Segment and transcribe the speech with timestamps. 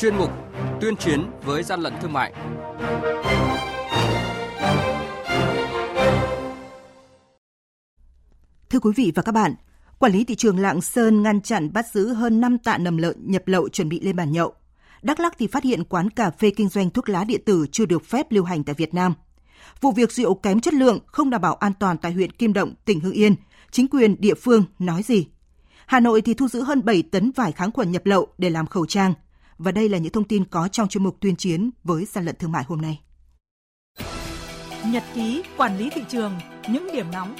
[0.00, 0.30] chuyên mục
[0.80, 2.32] Tuyên chiến với gian lận thương mại.
[8.70, 9.54] Thưa quý vị và các bạn,
[9.98, 13.16] Quản lý thị trường Lạng Sơn ngăn chặn bắt giữ hơn 5 tạ nầm lợn
[13.30, 14.52] nhập lậu chuẩn bị lên bàn nhậu.
[15.02, 17.86] Đắk Lắk thì phát hiện quán cà phê kinh doanh thuốc lá điện tử chưa
[17.86, 19.14] được phép lưu hành tại Việt Nam.
[19.80, 22.74] Vụ việc rượu kém chất lượng không đảm bảo an toàn tại huyện Kim Động,
[22.84, 23.34] tỉnh Hưng Yên,
[23.70, 25.26] chính quyền địa phương nói gì?
[25.86, 28.66] Hà Nội thì thu giữ hơn 7 tấn vải kháng khuẩn nhập lậu để làm
[28.66, 29.14] khẩu trang.
[29.62, 32.36] Và đây là những thông tin có trong chuyên mục tuyên chiến với gian lận
[32.36, 33.00] thương mại hôm nay.
[34.86, 36.32] Nhật ký quản lý thị trường,
[36.68, 37.36] những điểm nóng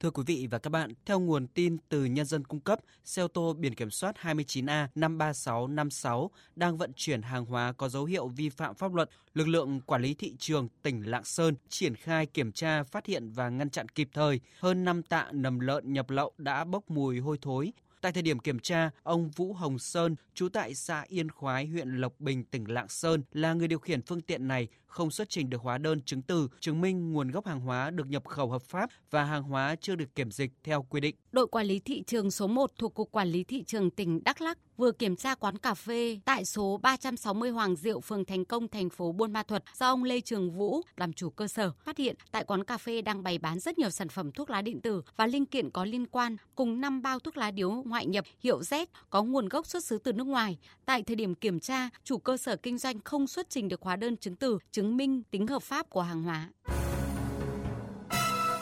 [0.00, 3.22] Thưa quý vị và các bạn, theo nguồn tin từ nhân dân cung cấp, xe
[3.22, 8.28] ô tô biển kiểm soát 29A 53656 đang vận chuyển hàng hóa có dấu hiệu
[8.28, 9.10] vi phạm pháp luật.
[9.34, 13.30] Lực lượng quản lý thị trường tỉnh Lạng Sơn triển khai kiểm tra, phát hiện
[13.30, 17.18] và ngăn chặn kịp thời hơn 5 tạ nầm lợn nhập lậu đã bốc mùi
[17.18, 17.72] hôi thối.
[18.00, 21.88] Tại thời điểm kiểm tra, ông Vũ Hồng Sơn, trú tại xã Yên Khoái, huyện
[21.88, 25.50] Lộc Bình, tỉnh Lạng Sơn, là người điều khiển phương tiện này không xuất trình
[25.50, 28.62] được hóa đơn chứng từ chứng minh nguồn gốc hàng hóa được nhập khẩu hợp
[28.62, 31.16] pháp và hàng hóa chưa được kiểm dịch theo quy định.
[31.32, 34.40] Đội quản lý thị trường số 1 thuộc Cục Quản lý Thị trường tỉnh Đắk
[34.40, 38.68] Lắk vừa kiểm tra quán cà phê tại số 360 Hoàng Diệu, phường Thành Công,
[38.68, 41.72] thành phố Buôn Ma Thuột do ông Lê Trường Vũ làm chủ cơ sở.
[41.84, 44.62] Phát hiện tại quán cà phê đang bày bán rất nhiều sản phẩm thuốc lá
[44.62, 48.06] điện tử và linh kiện có liên quan cùng 5 bao thuốc lá điếu ngoại
[48.06, 50.58] nhập hiệu Z có nguồn gốc xuất xứ từ nước ngoài.
[50.84, 53.96] Tại thời điểm kiểm tra, chủ cơ sở kinh doanh không xuất trình được hóa
[53.96, 56.48] đơn chứng từ chứng minh tính hợp pháp của hàng hóa.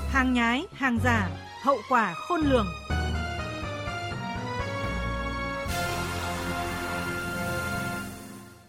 [0.09, 1.31] Hàng nhái, hàng giả,
[1.63, 2.67] hậu quả khôn lường.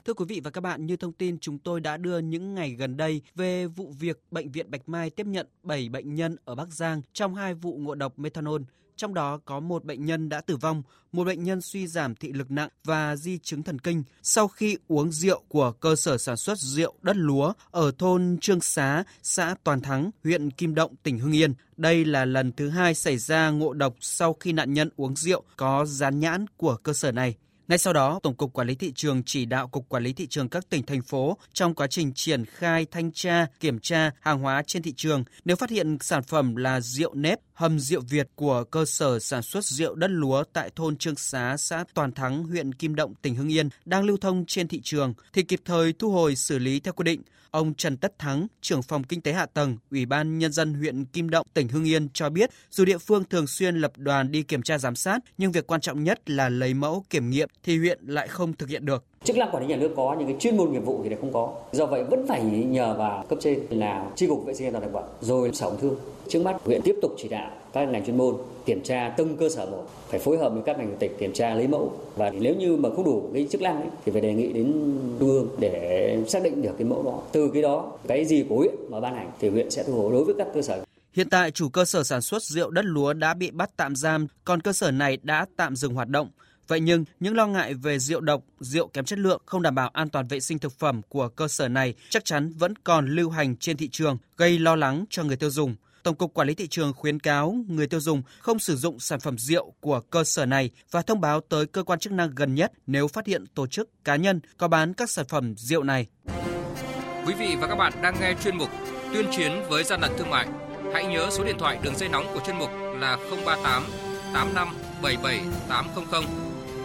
[0.09, 2.71] Thưa quý vị và các bạn, như thông tin chúng tôi đã đưa những ngày
[2.71, 6.55] gần đây về vụ việc Bệnh viện Bạch Mai tiếp nhận 7 bệnh nhân ở
[6.55, 8.61] Bắc Giang trong hai vụ ngộ độc methanol
[8.95, 12.33] trong đó có một bệnh nhân đã tử vong, một bệnh nhân suy giảm thị
[12.33, 16.37] lực nặng và di chứng thần kinh sau khi uống rượu của cơ sở sản
[16.37, 21.19] xuất rượu đất lúa ở thôn Trương Xá, xã Toàn Thắng, huyện Kim Động, tỉnh
[21.19, 21.53] Hưng Yên.
[21.77, 25.43] Đây là lần thứ hai xảy ra ngộ độc sau khi nạn nhân uống rượu
[25.57, 27.35] có dán nhãn của cơ sở này.
[27.69, 30.27] Ngay sau đó, Tổng cục Quản lý thị trường chỉ đạo Cục Quản lý thị
[30.27, 34.39] trường các tỉnh thành phố trong quá trình triển khai thanh tra, kiểm tra hàng
[34.39, 38.27] hóa trên thị trường, nếu phát hiện sản phẩm là rượu nếp, hầm rượu Việt
[38.35, 42.43] của cơ sở sản xuất rượu đất lúa tại thôn Trương Xá, xã Toàn Thắng,
[42.43, 45.93] huyện Kim Động, tỉnh Hưng Yên đang lưu thông trên thị trường thì kịp thời
[45.93, 47.21] thu hồi xử lý theo quy định.
[47.51, 51.05] Ông Trần Tất Thắng, trưởng phòng kinh tế hạ tầng, Ủy ban nhân dân huyện
[51.05, 54.43] Kim Động, tỉnh Hưng Yên cho biết, dù địa phương thường xuyên lập đoàn đi
[54.43, 57.77] kiểm tra giám sát, nhưng việc quan trọng nhất là lấy mẫu kiểm nghiệm thì
[57.77, 59.05] huyện lại không thực hiện được.
[59.23, 61.17] Chức năng quản lý nhà nước có những cái chuyên môn nghiệp vụ thì lại
[61.21, 61.53] không có.
[61.71, 64.83] Do vậy vẫn phải nhờ vào cấp trên là tri cục vệ sinh an toàn
[64.83, 65.95] thực phẩm rồi sở công thương.
[66.27, 68.35] Trước mắt huyện tiếp tục chỉ đạo các ngành chuyên môn
[68.65, 71.53] kiểm tra từng cơ sở một phải phối hợp với các ngành tỉnh kiểm tra
[71.55, 74.33] lấy mẫu và nếu như mà không đủ cái chức năng ấy, thì phải đề
[74.33, 74.73] nghị đến
[75.19, 78.55] trung ương để xác định được cái mẫu đó từ cái đó cái gì của
[78.55, 81.29] huyện mà ban hành thì huyện sẽ thu hồi đối với các cơ sở Hiện
[81.29, 84.61] tại chủ cơ sở sản xuất rượu đất lúa đã bị bắt tạm giam, còn
[84.61, 86.29] cơ sở này đã tạm dừng hoạt động.
[86.69, 89.89] Vậy nhưng, những lo ngại về rượu độc, rượu kém chất lượng, không đảm bảo
[89.93, 93.29] an toàn vệ sinh thực phẩm của cơ sở này chắc chắn vẫn còn lưu
[93.29, 95.75] hành trên thị trường, gây lo lắng cho người tiêu dùng.
[96.03, 99.19] Tổng cục Quản lý thị trường khuyến cáo người tiêu dùng không sử dụng sản
[99.19, 102.55] phẩm rượu của cơ sở này và thông báo tới cơ quan chức năng gần
[102.55, 106.07] nhất nếu phát hiện tổ chức cá nhân có bán các sản phẩm rượu này.
[107.25, 108.69] Quý vị và các bạn đang nghe chuyên mục
[109.13, 110.47] Tuyên chiến với gian lận thương mại.
[110.93, 112.69] Hãy nhớ số điện thoại đường dây nóng của chuyên mục
[112.99, 113.83] là 038
[114.33, 114.67] 85
[115.01, 116.48] 77 800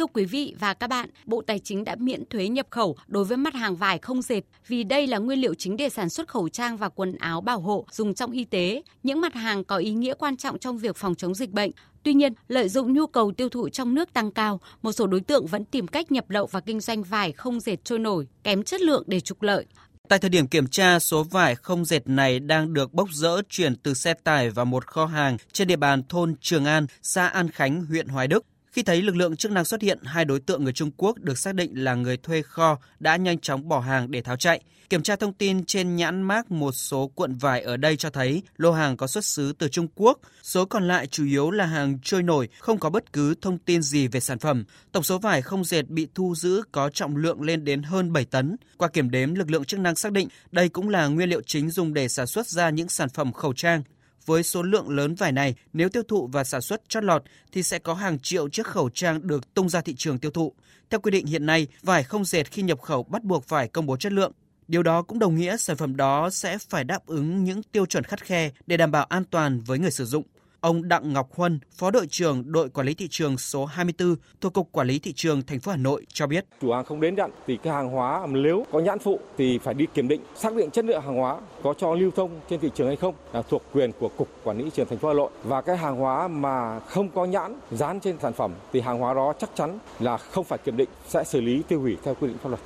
[0.00, 3.24] Thưa quý vị và các bạn, Bộ Tài chính đã miễn thuế nhập khẩu đối
[3.24, 6.28] với mặt hàng vải không dệt vì đây là nguyên liệu chính để sản xuất
[6.28, 9.76] khẩu trang và quần áo bảo hộ dùng trong y tế, những mặt hàng có
[9.76, 11.70] ý nghĩa quan trọng trong việc phòng chống dịch bệnh.
[12.02, 15.20] Tuy nhiên, lợi dụng nhu cầu tiêu thụ trong nước tăng cao, một số đối
[15.20, 18.62] tượng vẫn tìm cách nhập lậu và kinh doanh vải không dệt trôi nổi, kém
[18.62, 19.66] chất lượng để trục lợi.
[20.08, 23.76] Tại thời điểm kiểm tra, số vải không dệt này đang được bốc rỡ chuyển
[23.76, 27.50] từ xe tải vào một kho hàng trên địa bàn thôn Trường An, xã An
[27.50, 28.46] Khánh, huyện Hoài Đức.
[28.72, 31.38] Khi thấy lực lượng chức năng xuất hiện, hai đối tượng người Trung Quốc được
[31.38, 34.60] xác định là người thuê kho đã nhanh chóng bỏ hàng để tháo chạy.
[34.90, 38.42] Kiểm tra thông tin trên nhãn mác một số cuộn vải ở đây cho thấy
[38.56, 41.98] lô hàng có xuất xứ từ Trung Quốc, số còn lại chủ yếu là hàng
[42.02, 44.64] trôi nổi, không có bất cứ thông tin gì về sản phẩm.
[44.92, 48.24] Tổng số vải không dệt bị thu giữ có trọng lượng lên đến hơn 7
[48.24, 48.56] tấn.
[48.76, 51.70] Qua kiểm đếm, lực lượng chức năng xác định đây cũng là nguyên liệu chính
[51.70, 53.82] dùng để sản xuất ra những sản phẩm khẩu trang.
[54.30, 57.22] Với số lượng lớn vải này, nếu tiêu thụ và sản xuất chót lọt
[57.52, 60.52] thì sẽ có hàng triệu chiếc khẩu trang được tung ra thị trường tiêu thụ.
[60.90, 63.86] Theo quy định hiện nay, vải không dệt khi nhập khẩu bắt buộc phải công
[63.86, 64.32] bố chất lượng.
[64.68, 68.04] Điều đó cũng đồng nghĩa sản phẩm đó sẽ phải đáp ứng những tiêu chuẩn
[68.04, 70.22] khắt khe để đảm bảo an toàn với người sử dụng.
[70.60, 74.52] Ông Đặng Ngọc Huân, Phó đội trưởng đội quản lý thị trường số 24 thuộc
[74.52, 77.14] cục quản lý thị trường thành phố Hà Nội cho biết: Chủ hàng không đến
[77.14, 80.54] nhận thì cái hàng hóa nếu có nhãn phụ thì phải đi kiểm định, xác
[80.54, 83.42] định chất lượng hàng hóa có cho lưu thông trên thị trường hay không là
[83.42, 85.96] thuộc quyền của cục quản lý thị trường thành phố Hà Nội và cái hàng
[85.96, 89.78] hóa mà không có nhãn dán trên sản phẩm thì hàng hóa đó chắc chắn
[90.00, 92.60] là không phải kiểm định sẽ xử lý tiêu hủy theo quy định pháp luật.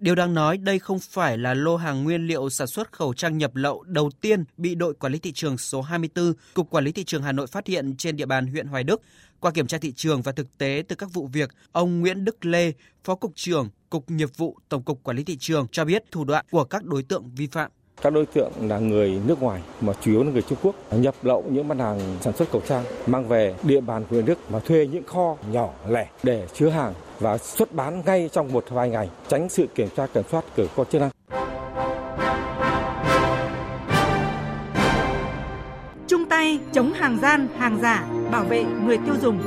[0.00, 3.38] Điều đáng nói đây không phải là lô hàng nguyên liệu sản xuất khẩu trang
[3.38, 6.92] nhập lậu đầu tiên bị đội quản lý thị trường số 24, Cục Quản lý
[6.92, 9.02] thị trường Hà Nội phát hiện trên địa bàn huyện Hoài Đức.
[9.40, 12.46] Qua kiểm tra thị trường và thực tế từ các vụ việc, ông Nguyễn Đức
[12.46, 12.72] Lê,
[13.04, 16.24] Phó Cục trưởng Cục Nghiệp vụ Tổng cục Quản lý thị trường cho biết thủ
[16.24, 17.70] đoạn của các đối tượng vi phạm.
[18.02, 21.14] Các đối tượng là người nước ngoài mà chủ yếu là người Trung Quốc nhập
[21.22, 24.58] lậu những mặt hàng sản xuất khẩu trang mang về địa bàn huyện Đức và
[24.58, 28.90] thuê những kho nhỏ lẻ để chứa hàng và xuất bán ngay trong một vài
[28.90, 31.10] ngày, tránh sự kiểm tra kiểm soát của cơ chức năng.
[36.08, 39.38] Trung tay chống hàng gian, hàng giả, bảo vệ người tiêu dùng.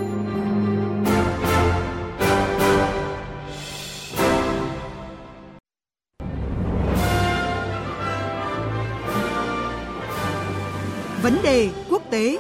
[11.24, 12.38] Vấn đề quốc tế